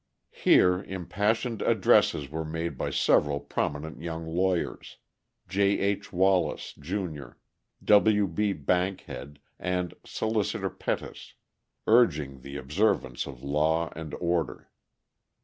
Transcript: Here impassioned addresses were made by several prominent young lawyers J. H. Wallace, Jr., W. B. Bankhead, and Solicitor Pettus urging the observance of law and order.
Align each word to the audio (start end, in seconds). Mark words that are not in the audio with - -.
Here 0.31 0.81
impassioned 0.81 1.61
addresses 1.61 2.27
were 2.27 2.43
made 2.43 2.75
by 2.75 2.89
several 2.89 3.39
prominent 3.39 4.01
young 4.01 4.25
lawyers 4.25 4.97
J. 5.47 5.77
H. 5.77 6.11
Wallace, 6.11 6.73
Jr., 6.73 7.33
W. 7.83 8.25
B. 8.25 8.51
Bankhead, 8.51 9.37
and 9.59 9.93
Solicitor 10.03 10.71
Pettus 10.71 11.35
urging 11.85 12.39
the 12.41 12.57
observance 12.57 13.27
of 13.27 13.43
law 13.43 13.93
and 13.95 14.15
order. 14.15 14.71